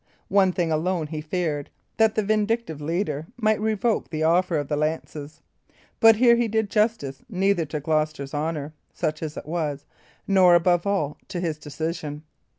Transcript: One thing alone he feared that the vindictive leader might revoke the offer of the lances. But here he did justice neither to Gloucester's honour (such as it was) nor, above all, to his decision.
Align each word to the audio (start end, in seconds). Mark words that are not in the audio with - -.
One 0.29 0.51
thing 0.51 0.71
alone 0.71 1.05
he 1.05 1.21
feared 1.21 1.69
that 1.97 2.15
the 2.15 2.23
vindictive 2.23 2.81
leader 2.81 3.27
might 3.37 3.61
revoke 3.61 4.09
the 4.09 4.23
offer 4.23 4.57
of 4.57 4.67
the 4.67 4.75
lances. 4.75 5.43
But 5.99 6.15
here 6.15 6.35
he 6.37 6.47
did 6.47 6.71
justice 6.71 7.21
neither 7.29 7.65
to 7.67 7.79
Gloucester's 7.79 8.33
honour 8.33 8.73
(such 8.91 9.21
as 9.21 9.37
it 9.37 9.45
was) 9.45 9.85
nor, 10.27 10.55
above 10.55 10.87
all, 10.87 11.19
to 11.27 11.39
his 11.39 11.59
decision. 11.59 12.23